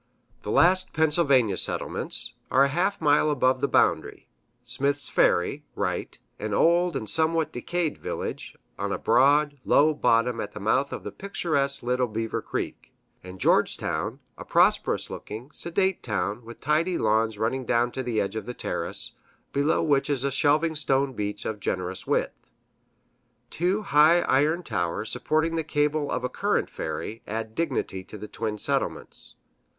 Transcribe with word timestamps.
The 0.41 0.49
last 0.49 0.93
Pennsylvania 0.93 1.57
settlements 1.57 2.33
are 2.49 2.63
a 2.63 2.69
half 2.69 2.99
mile 2.99 3.29
above 3.29 3.61
the 3.61 3.67
boundary 3.67 4.27
Smith's 4.63 5.09
Ferry 5.09 5.63
(right), 5.75 6.17
an 6.39 6.55
old 6.55 6.95
and 6.95 7.07
somewhat 7.07 7.51
decayed 7.53 7.99
village, 7.99 8.57
on 8.79 8.91
a 8.91 8.97
broad, 8.97 9.59
low 9.63 9.93
bottom 9.93 10.41
at 10.41 10.53
the 10.53 10.59
mouth 10.59 10.91
of 10.91 11.03
the 11.03 11.11
picturesque 11.11 11.83
Little 11.83 12.07
Beaver 12.07 12.41
Creek;[A] 12.41 13.27
and 13.27 13.39
Georgetown 13.39 14.13
(left), 14.13 14.21
a 14.39 14.45
prosperous 14.45 15.11
looking, 15.11 15.51
sedate 15.51 16.01
town, 16.01 16.43
with 16.43 16.59
tidy 16.61 16.97
lawns 16.97 17.37
running 17.37 17.63
down 17.63 17.91
to 17.91 18.01
the 18.01 18.19
edge 18.19 18.35
of 18.35 18.47
the 18.47 18.55
terrace, 18.55 19.11
below 19.53 19.83
which 19.83 20.09
is 20.09 20.23
a 20.23 20.31
shelving 20.31 20.73
stone 20.73 21.13
beach 21.13 21.45
of 21.45 21.59
generous 21.59 22.07
width. 22.07 22.51
Two 23.51 23.83
high 23.83 24.21
iron 24.21 24.63
towers 24.63 25.11
supporting 25.11 25.57
the 25.57 25.63
cable 25.63 26.09
of 26.09 26.23
a 26.23 26.27
current 26.27 26.71
ferry 26.71 27.21
add 27.27 27.53
dignity 27.53 28.03
to 28.03 28.17
the 28.17 28.27
twin 28.27 28.57
settlements. 28.57 29.35